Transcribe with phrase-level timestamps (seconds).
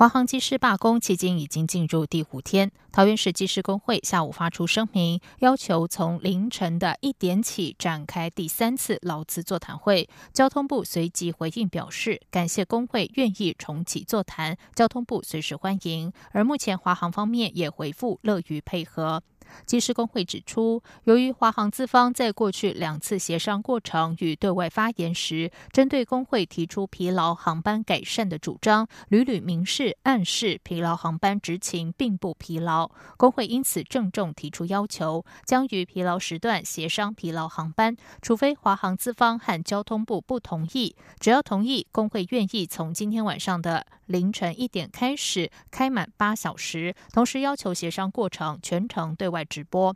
[0.00, 10.08] 华航机师罢工迄今已经进入第五天，桃园市机师工会下午发出声明，要求从凌晨的一点起展开第三次劳资座谈会。
[10.32, 16.10] 交通部随即回应表示，感谢工会愿意重启座谈，交通部随时欢迎。
[16.32, 19.22] 而目前华航方面也回复乐于配合。
[19.66, 32.90] 机师工会指出，由于华航资方在过去两次协商过程与对外发言时，针对工会提出疲劳航班改善的主张，屡屡明示暗示疲劳航班执勤并不疲劳。
[33.16, 49.39] 工会因此郑重提出要求，将于疲劳时段协商疲劳航班，除非华航资方和交通部不同意，只要同意，工会愿意从今天晚上的凌晨一点开始开满八小时，同时要求协商过程全程对外。
[49.44, 49.94] 直播。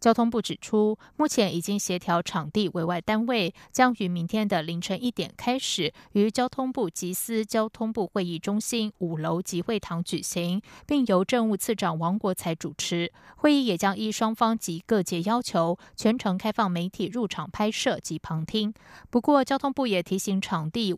[0.00, 13.12] 交通部指出，目前已经协调场地委外单位，将于明天的凌晨一点开始，于交通部集思交通部会议中心五楼集会堂举行，并由政务次长王国才主持。
[13.36, 18.74] 会议也将依双方及各界要求，全程开放媒体入场拍摄及旁听。
[19.08, 20.96] 不过，交通部也提醒场地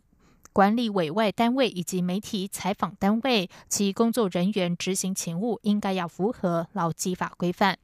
[0.51, 7.77] 管理委外单位以及媒体采访单位，其工作人员执行勤务应该要符合劳基法规范。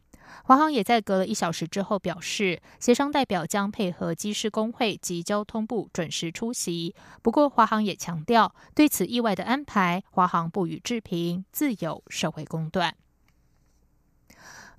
[0.43, 6.93] 华航也在隔了一小时之后表示，协商代表将配合机师工会及交通部准时出席。
[7.21, 12.95] 不过，华航也强调，对此意外的安排，华航不予置评，自有社会公断。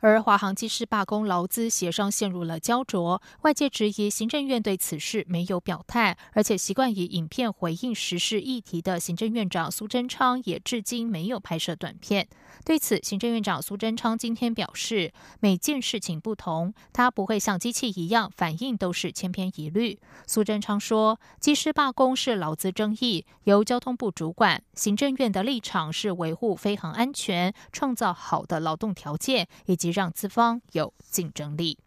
[0.01, 12.29] 而华航机师罢工劳资协商陷入了焦灼，外界质疑行政院对此事没有表态，而且习惯以影片回应时事议题的行政院长苏贞昌也至今没有拍摄短片。
[12.65, 19.99] 对此，行政院长苏贞昌今天表示，每件事情不同，他不会像机器一样反应都是千篇一律。
[20.27, 29.87] 苏贞昌说，机师罢工是劳资争议，由交通部主管，行政院的立场是维护飞航安全，创造好的劳动条件，以及。
[29.97, 31.79] 让资方有竞争力。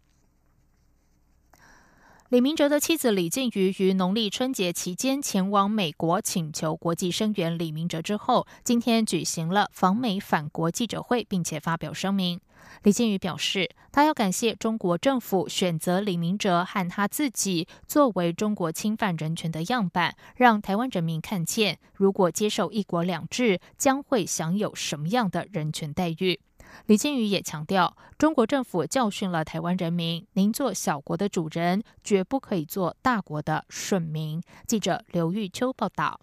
[2.30, 12.40] 李明哲的妻子李静瑜于农历春节期间前往美国请求国际声援李明哲之后，今天举行了访美返国记者会，并且发表声明。
[12.84, 26.38] 李静瑜表示，他要感谢中国政府选择李明哲和他自己作为中国侵犯人权的样板，让台湾人民看见，如果接受一国两制，将会享有什么样的人权待遇。
[26.86, 34.42] 李金宇也强调，中国政府教训了台湾人民，您做小国的主人，绝不可以做大国的顺民。
[34.66, 36.20] 记者刘玉秋报道。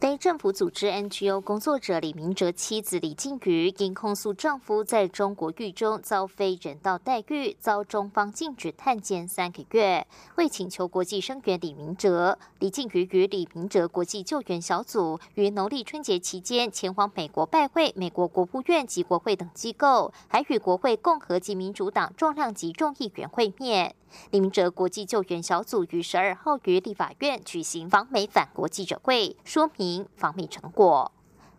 [0.00, 10.06] 非政府组织 NGO 工作者李明哲妻子李静瑜因控诉丈夫在中国狱中遭非人道待遇，遭中方禁止探监三个月，
[10.36, 23.94] 为请求国际声援李明哲，李静瑜与李明哲国际救援小组于农历春节期间前往美国拜会美国国务院及国会等机构，还与国会共和及民主党重量级众议员会面。
[24.30, 31.12] 李明哲国际救援小组于十二号于立法院举行访美返国记者会，说明访美成果。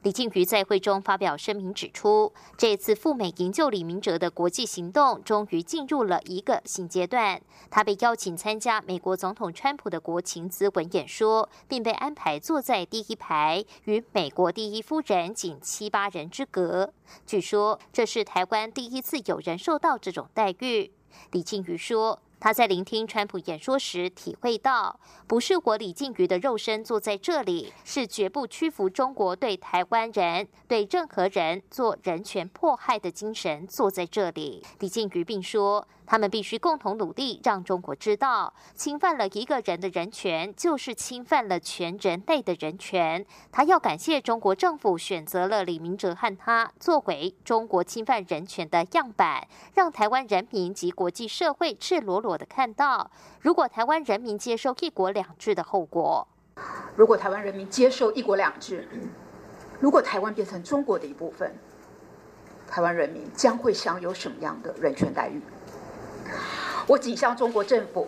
[0.03, 7.39] 李静瑜在会中发表声明，指出这次赴美营救李明哲的国际行动终于进入了一个新阶段。
[7.69, 16.91] 他被邀请参加美国总统川普的国情咨文演说，并被安排坐在第一排，与美国第一夫人仅七八人之隔。
[17.27, 20.91] 据说这是台湾第一次有人受到这种待遇。
[21.29, 22.19] 李静瑜说。
[22.41, 34.65] 他在聆听川普演说时，体会到不是我李静瑜的肉身坐在这里，是绝不屈服中国对台湾人、对任何人做人权迫害的精神坐在这里。
[34.79, 35.87] 李静瑜并说。
[36.11, 43.25] 他们必须共同努力，让中国知道，侵犯了一个人的人权，就是侵犯了全人类的人权。
[43.49, 53.09] 他要感谢中国政府选择了李明哲和他作为中国侵犯人权的样板，让台湾人民及国际社会赤裸裸的看到，
[53.39, 56.27] 如果台湾人民接受一国两制的后果。
[56.97, 58.85] 如果台湾人民接受一国两制，
[59.79, 61.55] 如果台湾变成中国的一部分，
[62.67, 65.41] 台湾人民将会享有什么样的人权待遇？
[66.87, 68.07] 我仅向中国政府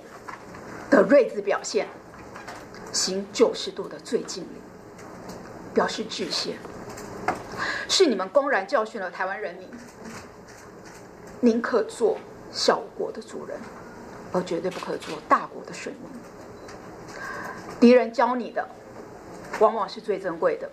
[0.90, 1.88] 的睿智表现
[2.92, 4.62] 行九十度的最敬礼，
[5.74, 6.56] 表示致谢。
[7.88, 9.70] 是你们公然教训了台湾人民，
[11.42, 12.18] 宁可做
[12.52, 13.58] 小国的主人，
[14.32, 16.02] 而绝对不可做大国的水民。
[17.80, 18.68] 敌人教你的，
[19.60, 20.70] 往往是最珍贵的。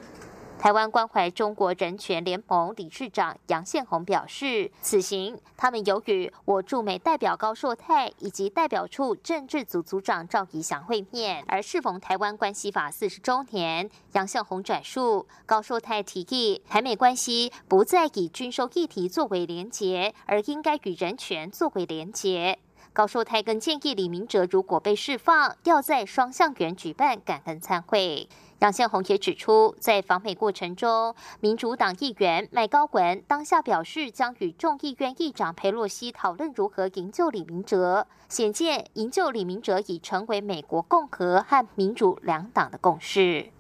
[0.61, 13.89] 台湾关怀中国人权联盟理事长杨宪宏表示，此行他们由于我驻美代表高硕泰以及代表处政治组组长赵怡翔会面，而适逢台湾关系法四十周年。
[14.13, 22.59] 杨宪宏转述，高硕泰提议台美关系不再以军售议题作为连结，而应该与人权作为连结。
[22.93, 28.29] 高寿泰更建议李明哲如果被释放，要在双向园举办感恩参会。
[28.61, 43.51] 杨宪宏也指出，在访美过程中，民主党议员麦高文当下表示将与众议院议长佩洛西讨论如何营救李明哲，显见营救李明哲已成为美国共和和民主两党的共识。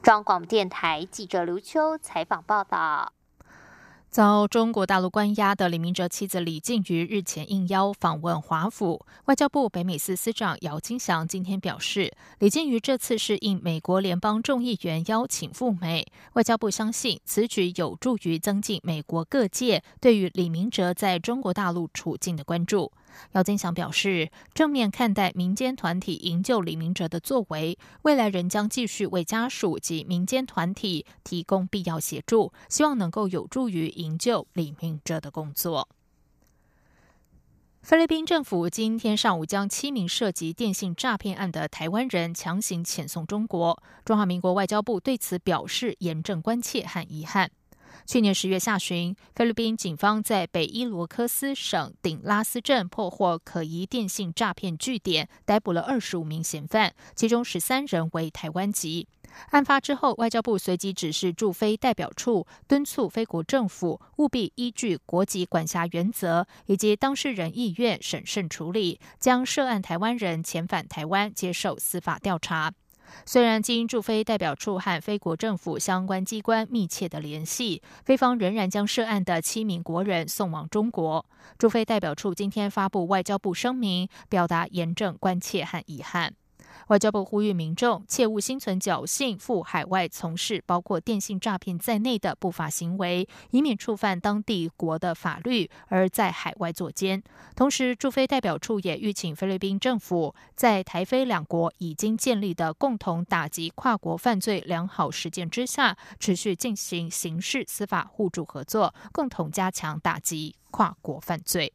[0.00, 3.15] 中广电台记者刘秋采访报道。
[4.16, 9.04] 遭中国大陆关押的李明哲妻子李静瑜日前应邀访问华府。
[9.26, 16.06] 外交部北美司司长姚金祥今天表示，李静瑜这次是应美国联邦众议员邀请赴美。
[16.32, 22.90] 外交部相信此举有助于增进美国各界对于李明哲在中国大陆处境的关注。
[23.32, 35.88] 姚金祥表示，正面看待民间团体营救李明哲的作为，未来仍将继续为家属及民间团体提供必要协助，希望能够有助于营救李明哲的工作。
[37.82, 47.48] 菲律宾政府今天上午将七名涉及电信诈骗案的台湾人强行遣送中国，中华民国外交部对此表示严正关切和遗憾。
[48.04, 59.08] 去年十月下旬，菲律宾警方在北伊罗科斯省顶拉斯镇破获可疑电信诈骗据点，逮捕了二十五名嫌犯，其中十三人为台湾籍。
[59.50, 72.72] 案发之后，外交部随即指示驻菲代表处敦促菲国政府务必依据国籍管辖原则以及当事人意愿审慎处理，将涉案台湾人遣返台湾接受司法调查。
[73.24, 81.24] 虽然经驻菲代表处和非国政府相关机关密切的联系，菲方仍然将涉案的七名国人送往中国。
[81.58, 86.34] 驻菲代表处今天发布外交部声明，表达严正关切和遗憾。
[86.88, 97.20] 外交部呼吁民众切勿心存侥幸赴海外从事包括电信诈骗在内的不法行为，以免触犯当地国的法律而在海外作奸。
[97.56, 111.72] 同时，驻菲代表处也吁请菲律宾政府在台菲两国已经建立的共同打击跨国犯罪良好实践之下，持续进行刑事司法互助合作，共同加强打击跨国犯罪。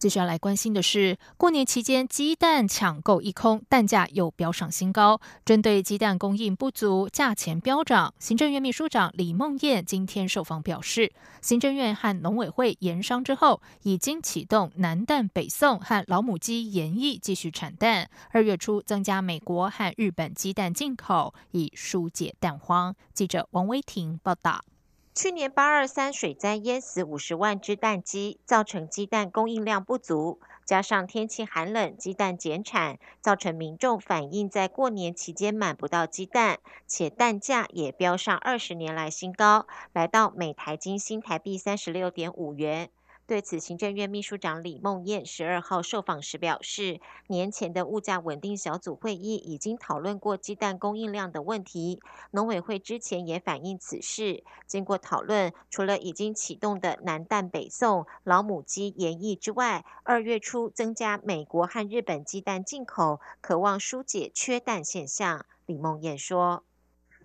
[0.00, 5.20] 接下来关心的是，过年期间鸡蛋抢购一空，蛋价又飙上新高。
[5.44, 11.12] 针对鸡蛋供应不足、价钱飙涨，行政院秘书长李梦燕今天受访表示，
[11.42, 18.08] 行政院和农委会研商之后，已经启动南蛋北送和老母鸡研议继续产蛋。
[18.30, 22.96] 二月初增加美国和日本鸡蛋进口，以疏解蛋荒。
[23.12, 24.64] 记者王威婷报道。
[25.12, 42.88] 去年八二三水灾淹死五十万只蛋鸡，造成鸡蛋供应量不足，加上天气寒冷，鸡蛋减产，造成民众反映在过年期间买不到鸡蛋，且蛋价也飙上二十年来新高，来到每台金新台币三十六点五元。
[43.30, 52.00] 对此，行政院秘书长李梦燕十二号受访时表示，年前的物价稳定小组会议已经讨论过鸡蛋供应量的问题，
[52.32, 54.42] 农委会之前也反映此事。
[54.66, 65.46] 经过讨论，除了已经启动的南蛋北送、老母鸡研议之外，二月初增加美国和日本鸡蛋进口，渴望疏解缺蛋现象。
[65.66, 66.64] 李梦燕说：“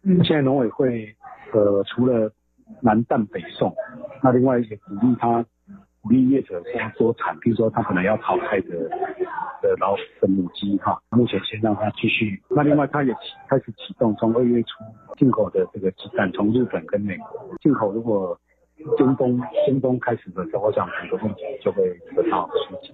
[0.05, 1.15] 现在农委会
[1.51, 2.31] 呃，除了
[2.81, 3.75] 南蛋北送，
[4.21, 5.43] 那另外也鼓励他。”
[6.05, 8.88] 鼓励业者多多产，比如说他可能要淘汰的
[9.59, 12.39] 的老的母鸡哈，目前先让它继续。
[12.47, 13.19] 那另外，它也启
[13.50, 14.83] 开始启动，从二月初
[15.17, 18.39] 进口的这个鸡蛋，从日本跟美国进口，如果
[18.97, 21.81] 京东京东开始的时候，我想很多问题就会
[22.15, 22.93] 得到疏解。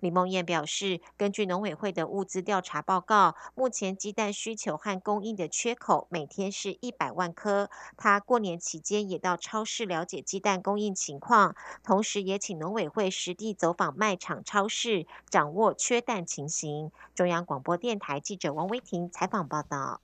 [0.00, 7.70] 李梦燕表示，根据农委会的物资调查报告，目前鸡蛋需求和供应的缺口每天是一百万颗。
[7.96, 11.54] 她过年期间也到超市了解鸡蛋供应情况，
[11.84, 16.90] 同时也请农委会实地走访卖场、超市，掌握缺蛋情形。
[17.14, 20.00] 中央广播电台记者王威婷采访报道。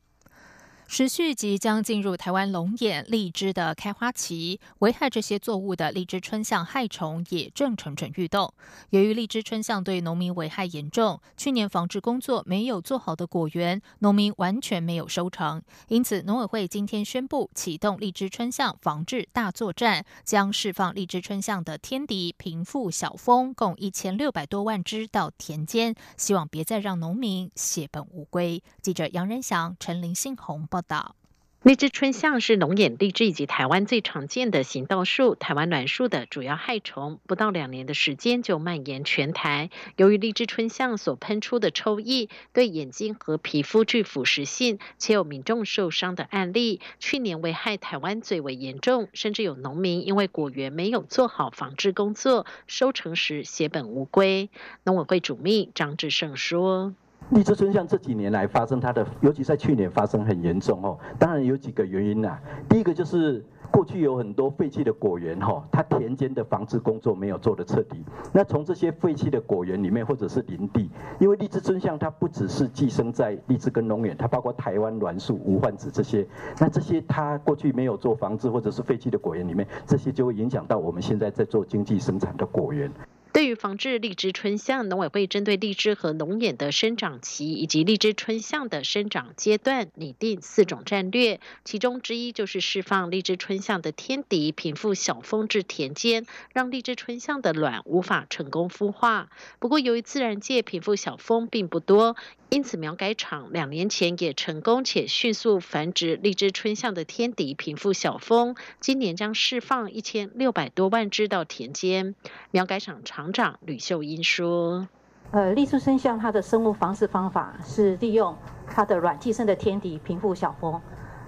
[0.88, 8.54] 持续即将进入台湾龙眼荔枝的开花期，危害这些作物的荔枝春象害虫也正蠢蠢欲动。
[8.90, 15.60] 由于荔枝春象对农民危害严重，去年防治工作没有做好的果园，农民完全没有收成。
[15.88, 28.62] 因此，农委会今天宣布启动荔枝春象防治大作战，将释放荔枝春象的天敌平腹小蜂共一千六百多万只到田间，希望别再让农民血本无归。
[28.80, 30.64] 记者杨仁祥、陈林信宏。
[30.76, 31.16] 报道。
[31.62, 39.70] 荔枝春象是龙眼荔枝以及台湾最常见的行道树、台湾栾树的主要害虫，不到两年的时间就蔓延全台。
[39.96, 54.50] 由于荔枝春象所喷出的臭液对眼睛和皮肤具腐蚀性，且有民众受伤的案例，去年危害台湾最为严重，甚至有农民因为果园没有做好防治工作，收成时血本无归。
[54.84, 56.94] 农委会主秘张志胜说。
[57.30, 60.96] 荔枝春象这几年来发生它的，尤其在去年发生很严重哦。
[61.18, 62.38] 当然有几个原因呐。
[62.68, 68.04] 第一个就是过去有很多废弃的果园哈，它田间的防治工作没有做的彻底。
[68.32, 76.24] 那从这些废弃的果园里面或者是林地，因为荔枝春象它不只是寄生在荔枝跟龙眼，它包括台湾栾树、无患子这些。
[76.60, 82.88] 那这些它过去没有做防治或者是废弃的果园里面，这些就会影响到我们现在在做经济生产的果园。
[83.36, 96.24] 对于防治荔枝春象，农委会针对荔枝和龙眼的生长期以及荔枝春象的生长阶段，拟定四种战略，其中之一就是释放荔枝春象的天敌平腹小蜂至田间，
[96.54, 99.28] 让荔枝春象的卵无法成功孵化。
[99.58, 102.16] 不过，由于自然界平腹小蜂并不多。
[102.48, 112.14] 因此，苗改场两年前也成功且迅速繁殖荔枝春象的天敌平腹小蜂，今年将释放一千六百多万只到田间。
[112.52, 114.86] 苗改场厂长吕秀英说
[115.32, 118.36] ：“呃，荔枝春象它的生物防治方法是利用
[118.68, 120.80] 它的卵寄生的天敌平腹小蜂。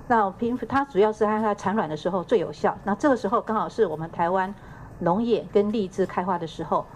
[0.06, 2.78] 那平它主要是在它产卵的时候最有效。
[2.84, 4.54] 那这个时候刚好是我们台湾
[5.00, 6.86] 农业跟荔枝开花的时候。”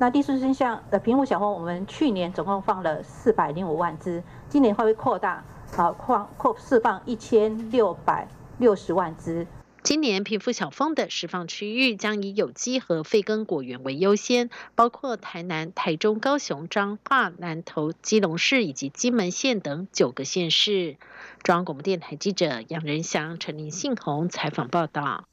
[0.00, 5.44] 那第四生象的屏幕小蜂，我们去年总共放了四百零五万只，今年会扩大？
[5.76, 8.26] 好，扩扩释放一千六百
[8.56, 9.46] 六十万只。
[9.82, 20.96] 今年平腹小蜂的释放区域将以有机和废耕果园为优先，包括台南、台中、高雄、彰化、南投、基隆市以及金门县等九个县市。
[21.42, 25.24] 中央广播电台记者杨仁祥、陈林信宏采访报道。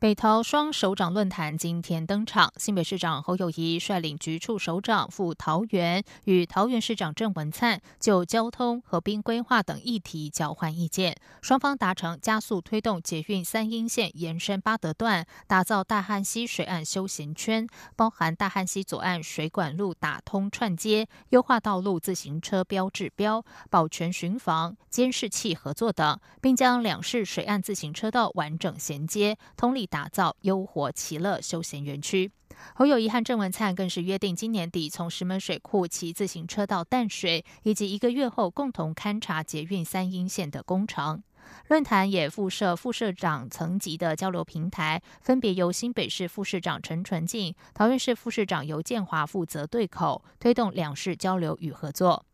[0.00, 11.14] 北桃双首长论坛今天登场，新北市长侯友谊率领局处首长赴桃园，与桃园市长郑文灿就交通、合滨规划等议题交换意见。
[11.42, 29.89] 双方达成加速推动捷运三阴线延伸八德段，打造大汉溪水岸休闲圈，包含大汉溪左岸水管路打通串接、优化道路自行车标志标、保全巡防、监视器合作等，并将两市水岸自行车道完整衔接，通力。
[29.90, 32.30] 打造优活其乐休闲园区，
[32.74, 41.22] 侯友谊和郑文灿更是约定今年底从石门水库骑自行车到淡水，以及一个月后共同勘察捷运三阴线的工程。
[41.66, 52.24] 论坛也附设副社长层级的交流平台，分别由新北市副市长陈纯进、桃园市副市长尤建华负责对口，推动两市交流与合作。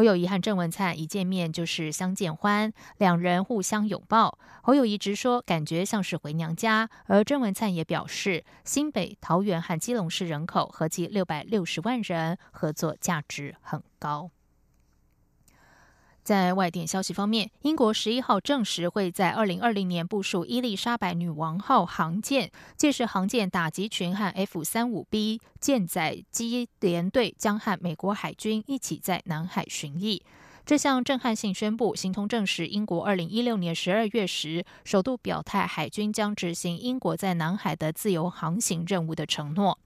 [0.00, 4.38] 侯友谊和郑文灿一见面就是相见欢，两人互相拥抱。
[4.62, 14.30] 侯友谊直说感觉像是回娘家，而郑文灿也表示，新北、桃园和基隆市人口合计六百六十万人，合作价值很高。
[16.22, 30.20] 在外电消息方面，英国十一号证实会在二零二零年部署伊丽莎白女王号航舰，届时航舰打击群和 F 三五 B 舰载机联队将和美国海军一起在南海巡弋。
[30.66, 39.78] 这项震撼性宣布，形同证实英国二零一六年十二月时首度表态海军将执行英国在南海的自由航行任务的承诺。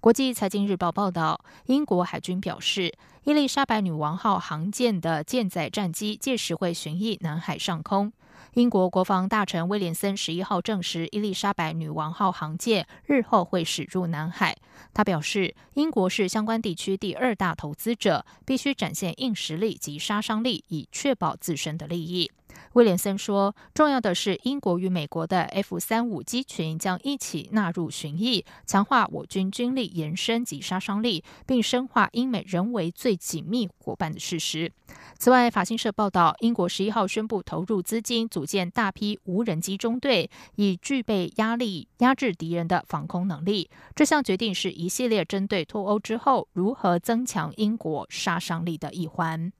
[0.00, 8.12] 国际财经日报报道，英国海军表示，伊丽莎白女王号航舰的舰载战机届时会巡弋南海上空。
[8.54, 14.56] 英国国防大臣威廉森十一号证实，伊丽莎白女王号航舰日后会驶入南海。
[14.94, 22.30] 他表示，英国是相关地区第二大投资者，必须展现硬实力及杀伤力，以确保自身的利益。
[22.74, 34.72] 威廉森说：“重要的是，英国与美国的 F 三五机群将一起纳入巡弋，强化我军军力延伸及杀伤力，并深化英美人为最紧密伙伴的事实。”
[35.18, 43.68] 此外，法新社报道，英国十一号宣布投入资金组建大批无人机中队，以具备压力压制敌人的防空能力。
[43.94, 49.52] 这项决定是一系列针对脱欧之后如何增强英国杀伤力的一环。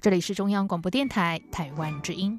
[0.00, 2.38] 这里是中央广播电台台湾之音。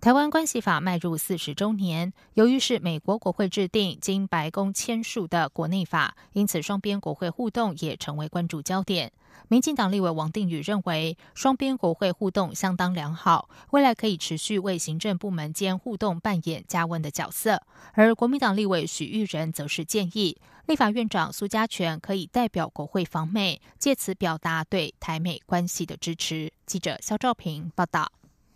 [0.00, 9.12] 台湾关系法迈入四十周年，由于是美国国会制定、经白宫签署的国内法，因此双边国会互动也成为关注焦点。
[9.48, 17.62] 民进党立委王定宇认为，双边国会互动相当良好，未来可以持续为行政部门间互动扮演加温的角色。
[17.92, 26.50] 而国民党立委许玉仁则是建议，立法院长苏家全可以代表国会访美，借此表达对台美关系的支持。
[26.64, 28.10] 记者肖兆平报道。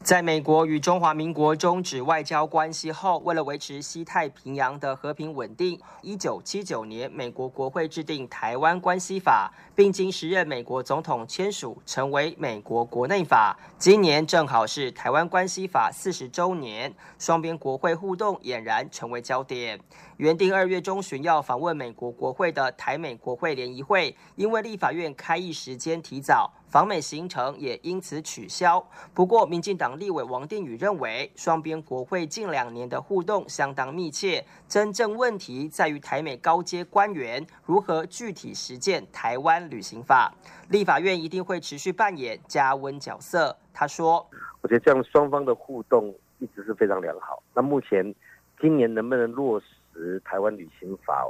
[0.04, 13.58] 在美国与中华民国终止外交关系后，为了维持西太平洋的和平稳定，一九七九年，美国国会制定《台湾关系法》，并经时任美国总统签署，成为美国国内法。
[13.78, 19.80] 今年正好是《台湾关系法》四十周年，双边国会互动俨然成为焦点。
[20.18, 28.84] 原定二月中旬要访问美国国会的台美国会联谊会，因为立法院开议时间提早，访美行程也因此取消。
[29.14, 40.34] 不过，民进党立委王定宇认为，双边国会近两年的互动相当密切，真正问题在于台美高阶官员如何具体实践台湾旅行法。
[40.68, 43.56] 立法院一定会持续扮演加温角色。
[43.72, 44.28] 他说
[44.60, 47.40] ：“我觉得这样双方的互动一直是非常良好。
[47.54, 48.12] 那目前
[48.60, 51.24] 今年能不能落实？”台湾旅行法，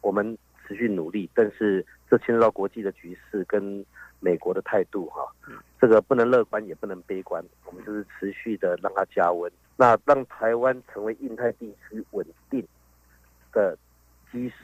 [0.00, 3.86] 我们持续努力，但是这牵涉到国际的局势跟
[4.20, 5.26] 美国的态度哈，
[5.80, 12.66] 这个不能乐观也不能悲观，我们就是持续的让它加温，那让台湾成为印太地区稳定
[13.52, 13.76] 的
[14.30, 14.54] 基石。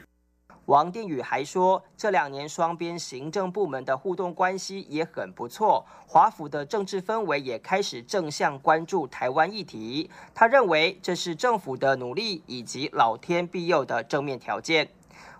[0.65, 10.09] 王定宇还说，这两年双边行政部门的互动关系也很不错，华府的政治氛围也开始正向关注台湾议题。
[10.35, 14.89] 他认为这是政府的努力以及老天庇佑的正面条件。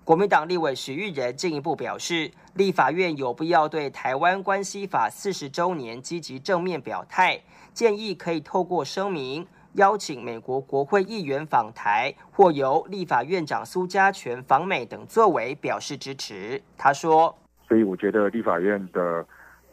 [0.08, 7.38] 国民党立委许玉仁进一步表示，立法院有必要对台湾关系法四十周年积极正面表态，
[7.74, 9.46] 建议可以透过声明。
[9.74, 16.62] 邀请美国国会议员访台，或由立法院长苏家全访美等作为表示支持。
[16.78, 19.26] 他说：“所以我觉得立法院的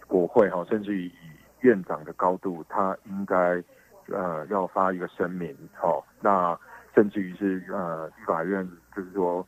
[0.09, 1.13] 国会哈，甚至于以
[1.61, 3.63] 院长的高度，他应该
[4.13, 6.03] 呃要发一个声明哈。
[6.21, 6.59] 那
[6.93, 9.47] 甚至于是呃立法院就是说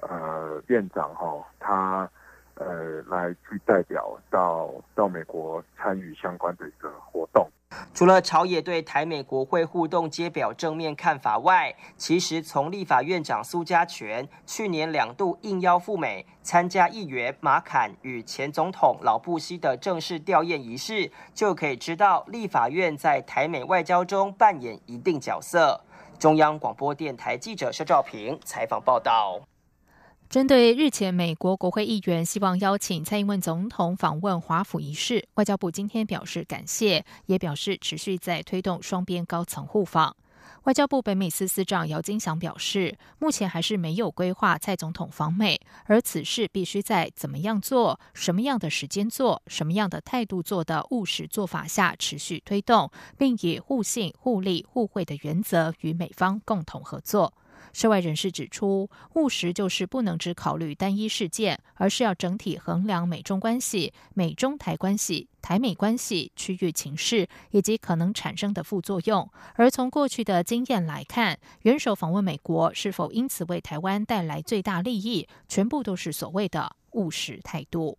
[0.00, 2.10] 呃院长哈，他
[2.54, 7.48] 呃来去代表到到美国参与相关的一个活动。”
[7.92, 25.80] 除了朝野对台美国会互动皆表正面看法外，其实从立法院长苏家全去年两度应邀赴美参加议员马坎与前总统老布希的正式吊唁仪式，就可以知道立法院在台美外交中扮演一定角色。
[26.18, 29.40] 中央广播电台记者肖兆平采访报道。
[30.28, 40.16] 针对日前美国国会议员希望邀请蔡英文总统访问华府一事，外交部今天表示感谢，也表示持续在推动双边高层互访。
[40.64, 57.32] 外交部北美司司长姚金祥表示，目前还是没有规划蔡总统访美，而此事必须在怎么样做、什么样的时间做、什么样的态度做的务实做法下持续推动，并以互信、互利、互惠的原则与美方共同合作。
[57.76, 69.30] 涉外人士指出，务实就是不能只考虑单一事件，而是要整体衡量美中关系、美中台关系、台美关系、区域情势以及可能产生的副作用。
[69.56, 77.98] 而从过去的经验来看，元首访问美国是否因此为台湾带来最大利益，全部都是所谓的务实态度。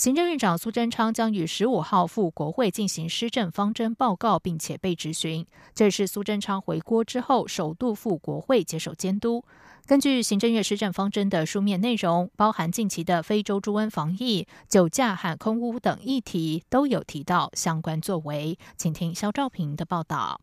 [0.00, 5.44] 行政院长苏贞昌将于十五号赴国会进行施政方针报告，并且被质询。
[5.74, 9.44] 这是苏贞昌回国之后首度赴国会接受监督。
[9.84, 18.58] 根据行政院施政方针的书面内容，包含近期的非洲猪瘟防疫、酒驾和空污等议题，都有提到相关作为。
[18.78, 20.40] 请听肖兆平的报道。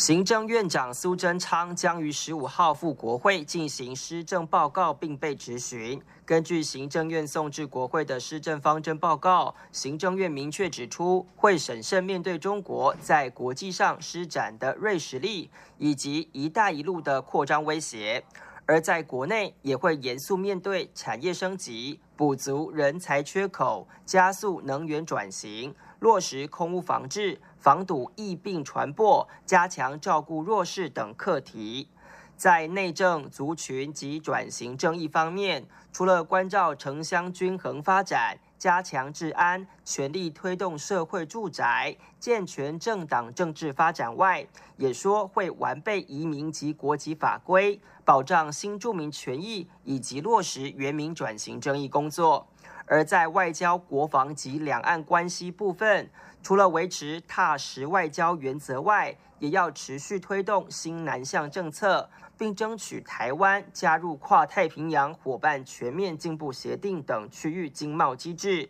[0.00, 6.00] 行政院长苏贞昌将于十五号赴国会进行施政报告，并被质询。
[6.24, 18.22] 根据行政院送至国会的施政方针报告，行政院明确指出，会审慎面对中国在国际上施展的锐实力，以及“一带一路”的扩张威胁；
[18.64, 27.40] 而在国内，也会严肃面对产业升级、补足人才缺口、加速能源转型、落实空污防治。
[27.60, 31.90] 防堵疫病传播、加强照顾弱势等课题，
[32.34, 44.46] 在内政、族群及转型正义方面，除了关照城乡均衡发展、加强治安、全力推动社会住宅、健全政党政治发展外，
[44.78, 52.46] 也说会完备移民及国籍法规，保障新住民权益，以及落实原民转型正义工作。
[52.90, 56.10] 而在外交、国防及两岸关系部分，
[56.42, 68.68] 除了维持踏实外交原则外，也要持续推动新南向政策，并争取台湾加入跨太平洋伙伴全面进步协定等区域经贸机制。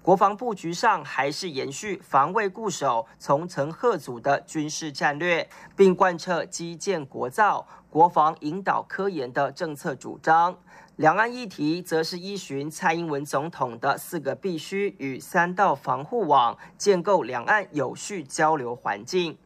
[0.00, 10.56] 国防布局上还是延续防卫固守、从层贺阻的军事战略，并贯彻基建国造、国防引导科研的政策主张。
[10.96, 19.36] 两岸议题则是依循蔡英文总统的四个必须与三道防护网，建构两岸有序交流环境。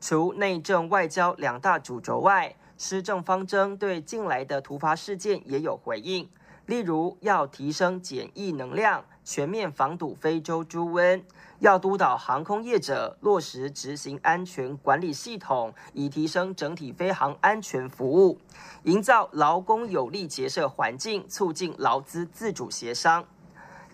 [0.00, 6.28] 除内政外交两大主轴外，施政方针对近来的突发事件也有回应，
[6.66, 11.20] 例如要提升检疫能量，全面防堵非洲猪瘟。
[11.62, 18.36] 要督导航空业者落实执行安全管理系统，以提升整体飞航安全服务，
[18.82, 23.24] 营造劳工有利结社环境，促进劳资自主协商，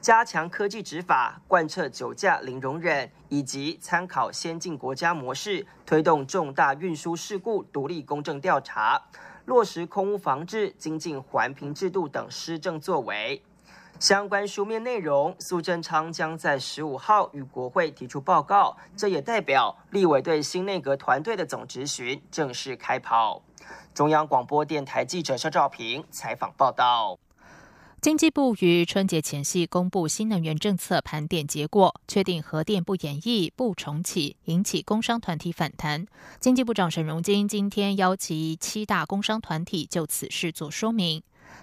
[0.01, 8.99] 加强科技执法，贯彻酒驾零容忍，以及参考先进国家模式，推动重大运输事故独立公正调查，
[9.45, 13.43] 落实空污防治、精进环评制度等施政作为。
[14.01, 18.77] 相关书面内容，苏贞昌将在十五号与国会提出报告。
[18.97, 23.43] 这也代表立委对新内阁团队的总质询正式开跑。
[23.93, 27.19] 中央广播电台记者肖兆平采访报道。
[28.01, 36.07] 经济部于春节前夕公布新能源政策盘点结果，确定核电不演绎、不重启，引起工商团体反弹。
[36.39, 41.21] 经济部长沈荣金今天邀集七大工商团体就此事做说明。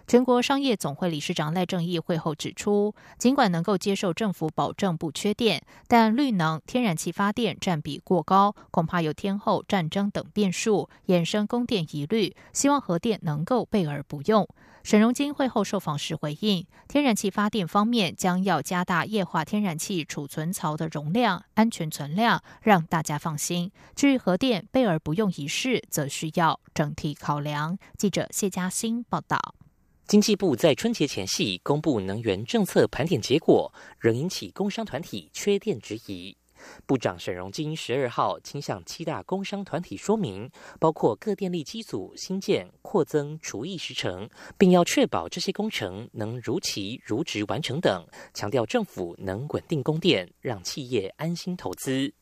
[0.07, 12.35] 全国商业总会理事长赖正义会后指出，尽管能够接受政府保证不缺电，但绿能、天然气发电占比过高，恐怕有天后战争等变数，衍生供电疑虑。
[12.53, 14.47] 希望核电能够备而不用。
[14.83, 23.71] 沈荣金会后受访时回应，天然气发电方面将要加大液化天然气储存槽的容量、安全存量，让大家放心。
[23.95, 27.79] 至于核电备而不用一事，则需要整体考量。
[27.97, 29.55] 记者谢嘉欣报道。
[30.07, 36.37] 经济部在春节前夕公布能源政策盘点结果，仍引起工商团体缺电质疑。
[36.85, 40.47] 部长沈荣金十二号倾向七大工商团体说明，
[40.79, 52.13] 包括各电力机组新建、扩增、除役时程，并要确保这些工程能如期如职完成等，强调政府能稳定供电，让企业安心投资。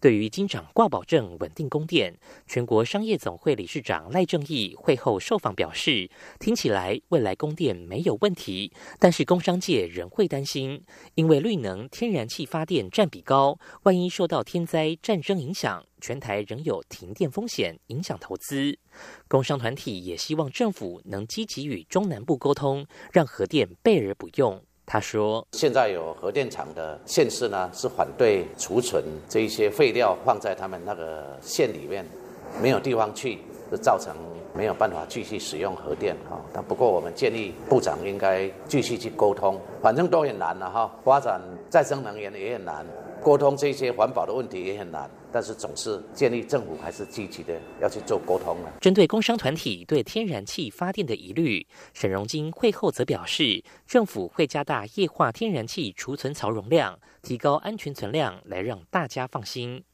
[0.00, 10.82] 对于金长挂保证稳定供电，全国商业总会理事长赖正义会后受访表示，听起来未来供电没有问题，但是工商界仍会担心，
[11.14, 18.78] 因为绿能天然气发电占比高，万一受到天灾战争影响，全台仍有停电风险，影响投资。
[19.28, 24.64] 工商团体也希望政府能积极与中南部沟通，让核电备而不用。
[24.92, 32.04] 他说：“现在有核电厂的县市呢，是反对储存这一些废料放在他们那个县里面，
[32.60, 33.38] 没有地方去，
[33.70, 34.12] 就造成
[34.52, 36.36] 没有办法继续使用核电哈。
[36.52, 42.84] 但不过我们建议部长应该继续去沟通，反正都很难了哈，发展再生能源也很难。”
[43.22, 48.72] 沟通这些环保的问题也很难，但是总是建议政府还是积极的要去做沟通了。
[48.80, 59.84] 针对工商团体对天然气发电的疑虑，沈荣金会后则表示，政府会加大液化天然气储存槽容量，提高安全存量，来让大家放心。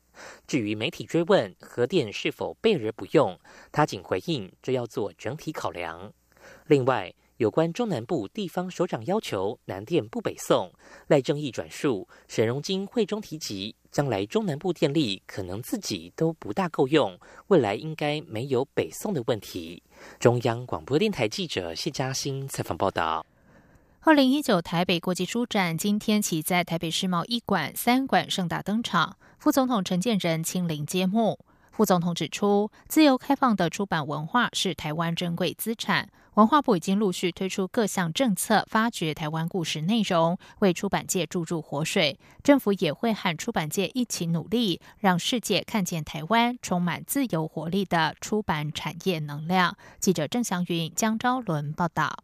[0.47, 3.39] 至于媒体追问核电是否备而不用，
[3.71, 6.13] 他仅回应这要做整体考量。
[6.67, 7.15] 另外。
[7.39, 10.73] 有关中南部地方首长要求南电不北送，
[11.09, 17.19] 赖正义转述沈荣金会中提及，将来中南部电力可能自己都不大够用，
[17.49, 19.83] 未来应该没有北送的问题。
[20.19, 23.27] 中央广播电台记者谢嘉欣采访报道。
[24.01, 31.39] 二零一九台北国际书展今天起在台北世贸一馆、三馆盛大登场，副总统陈建仁亲临揭幕。
[31.73, 36.09] 副总统指出，自由开放的出版文化是台湾珍贵资产。
[36.37, 42.19] 文化部已经陆续推出各项政策，发掘台湾故事内容，为出版界注入活水。
[42.43, 49.79] 政府也会和出版界一起努力，让世界看见台湾充满自由活力的出版产业能量。
[49.99, 52.19] 记者郑祥云、江昭伦报道。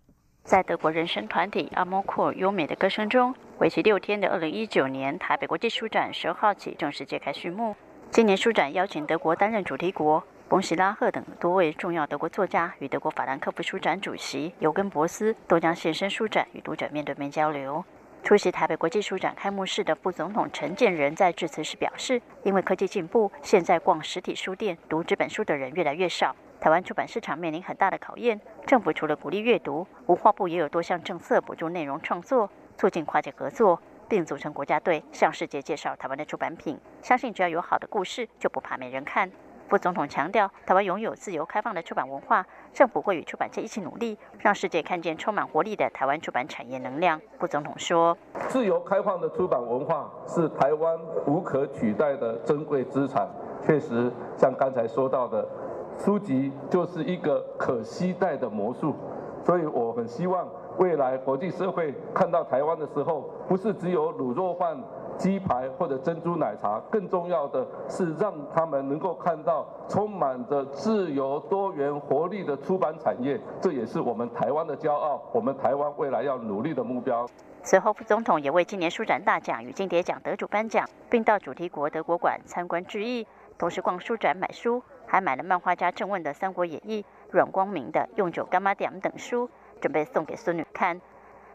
[0.44, 7.74] 在德国人声团体阿莫库优美的歌声中，为期六天的二零一九年台北国际书展十号起正式揭开序幕。
[8.10, 10.22] 今年书展邀请德国担任主题国，
[10.52, 17.82] 冯希拉赫等多位重要德国作家与德国法兰克福书展主席尤根博斯都将现身书展与读者面对面交流。
[18.22, 28.38] 出席台北国际书展开幕式的副总统陈建仁在致辞时表示，因为科技进步，现在逛实体书店读纸本书的人越来越少，台湾出版市场面临很大的考验。
[28.66, 33.80] 政府除了鼓励阅读，文化部也有多项政策补助内容创作，促进跨界合作。
[34.08, 36.78] 并组成国家队，向世界介绍台湾的出版品。
[37.00, 39.30] 相信只要有好的故事，就不怕没人看。
[39.72, 47.18] 副总统强调，台湾拥有自由开放的出版文化，政府会与出版界一起努力，让世界看见充满活力的台湾出版产业能量。
[47.38, 48.14] 副总统说
[48.48, 53.26] ：“自由开放的出版文化是台湾无可取代的珍贵资产。
[53.62, 55.48] 确实，像刚才说到的，
[55.96, 58.94] 书籍就是一个可期待的魔术。
[59.42, 60.46] 所以，我很希望。”
[60.78, 64.74] 未来国际社会看到台湾的时候，不是只有卤肉饭、
[65.16, 77.26] 鸡排或者珍珠奶茶，更重要的是让他们能够看到充满着自由、多元、活力的出版产业，这也是我们台湾的骄傲，我们台湾未来要努力的目标。
[77.62, 89.48] 此后，副总统也为今年书展大奖与金蝶奖得主颁奖，并到主题国德国馆参观致意，同时逛书展买书，还买了漫画家郑问的《三国演义》、阮光明的《用酒干妈点》等书。
[89.80, 91.00] 准备送给孙女看。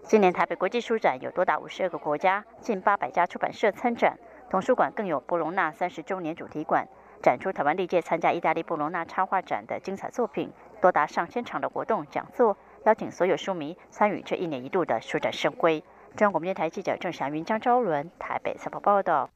[0.03, 4.17] 今年台北国际书展有多达五十二个国家、近八百家出版社参展，
[4.49, 6.87] 图书馆更有布隆纳三十周年主题馆，
[7.21, 10.49] 展出台湾历届参加意大利布隆纳插画展的精彩作品，
[10.81, 15.83] 多达上千场的活动讲座，邀请所有书迷参与这一年一度的书展盛会。
[16.15, 19.29] 中央广播电台记者郑祥云、张昭伦台北采访报道。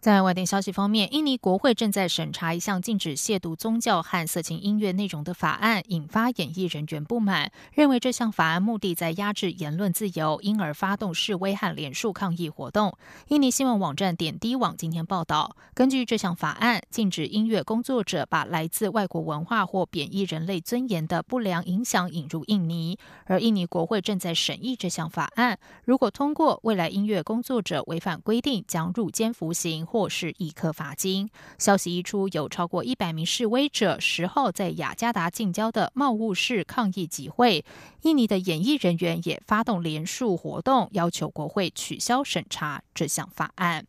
[0.00, 12.96] 在外电消息方面，印尼国会正在审查一项禁止亵渎宗教和色情音乐内容的法案，引发演艺人员不满，认为这项法案目的在压制言论自由，因而发动示威和连署抗议活动。
[13.28, 29.86] 印尼新闻网站点滴网今天报道，根据这项法案，禁止音乐工作者把来自外国文化或贬义人类尊严的不良影响引入印尼，而印尼国会正在审议这项法案，如果通过，未来音乐工作者违反规定将入监服刑。
[29.90, 31.28] 或是一颗罚金。
[31.58, 37.64] 消息一出，有超过一百名示威者十号在雅加达近郊的茂物市抗议集会。
[38.02, 43.84] 印尼的演艺人员也发动联署活动，要求国会取消审查这项法案。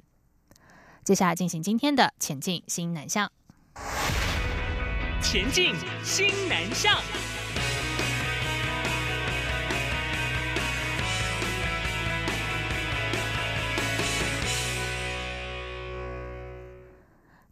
[1.03, 3.31] 接下来进行今天的前进新南向。
[5.21, 7.30] 前进新南向。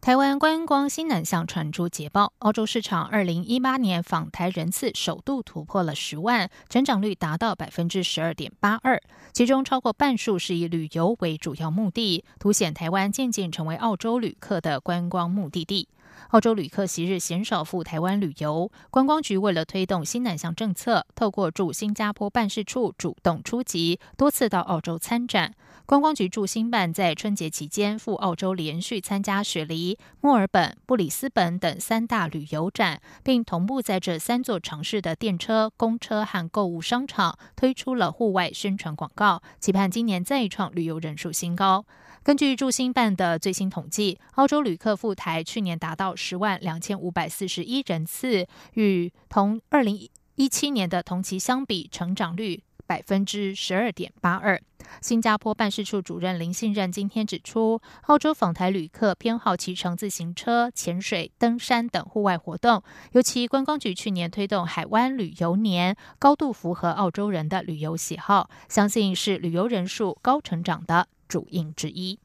[0.10, 9.00] 台湾观光新南向传出捷报，澳洲市场二零一八年访台人次首度突破了十万，成长率达到百分之十二点八二，
[9.34, 15.88] 其中超过半数是以旅游为主要目的，凸显台湾渐渐成为澳洲旅客的观光目的地。
[16.30, 25.54] 澳洲旅客昔日鲜少赴台湾旅游，观光局为了推动新南向政策，透过驻新加坡办事处主动出击，多次到澳洲参展。
[25.90, 41.84] 观光局驻新办在春节期间赴澳洲连续参加雪梨、墨尔本、布里斯本等三大旅游展，并同步在这三座城市的电车、公车和购物商场推出了户外宣传广告，期盼今年再创旅游人数新高。
[42.22, 52.62] 根据驻新办的最新统计，澳洲旅客赴台去年达到十万两千五百四十一人次，与同二零一七年的同期相比，成长率。
[52.86, 54.60] 百分之十二点八二。
[55.02, 72.20] 新加坡办事处主任林信任今天指出，澳洲访台旅客偏好骑乘自行车、潜水、登山等户外活动，尤其观光局去年推动海湾旅游年，高度符合澳洲人的旅游喜好，相信是旅游人数高成长的主因之一。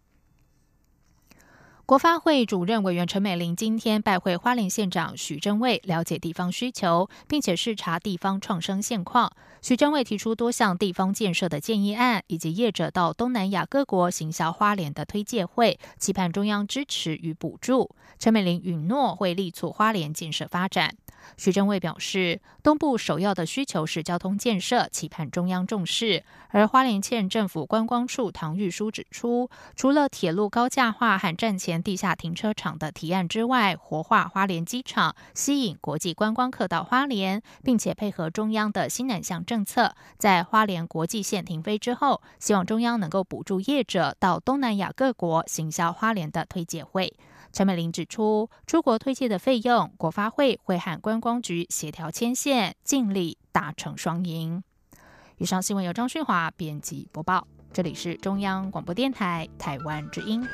[1.86, 9.30] 国发会主任委员陈美玲今天拜会花莲县长许正卫，了解地方需求，并且视察地方创生现况。
[9.60, 17.94] 许正卫提出多项地方建设的建议案，以及业者到东南亚各国行销花莲的推介会，期盼中央支持与补助。
[18.18, 20.96] 陈美玲允诺会力促花莲建设发展。
[21.36, 26.24] 徐正卫表示，东部首要的需求是交通建设，期盼中央重视。
[26.50, 47.12] 而花莲县政府观光处唐玉书指出，除了铁路高架化和站前地下停车场的提案之外，活化花莲机场，吸引国际观光客到花莲，并且配合中央的新南向政策，在花莲国际线停飞之后，希望中央能够补助业者到东南亚各国行销花莲的推介会。
[47.54, 54.64] 陈美玲指出，出国推介的费用，国发会会和观光局协调牵线，尽力达成双赢。
[55.38, 60.44] 以上新闻由张旭华编辑播报，这里是中央广播电台台湾之音。